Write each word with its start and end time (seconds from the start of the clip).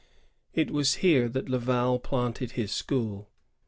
It 0.55 0.71
was 0.71 0.95
here 1.05 1.29
that 1.29 1.47
Laval 1.47 1.99
planted 1.99 2.53
his 2.53 2.71
school. 2.71 3.29